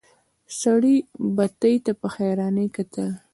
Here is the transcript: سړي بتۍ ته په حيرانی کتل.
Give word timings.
سړي 0.61 0.95
بتۍ 1.35 1.75
ته 1.85 1.91
په 2.01 2.07
حيرانی 2.15 2.67
کتل. 2.75 3.09